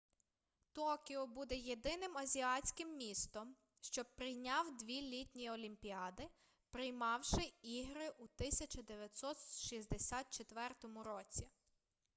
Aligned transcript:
токіо 0.71 1.27
буде 1.27 1.55
єдиним 1.55 2.17
азіатським 2.17 2.97
містом 2.97 3.55
що 3.81 4.05
прийняв 4.05 4.77
дві 4.77 5.01
літні 5.01 5.51
олімпіади 5.51 6.27
приймавши 6.71 7.53
ігри 7.61 8.09
у 8.09 8.23
1964 8.23 10.69
році 11.03 11.49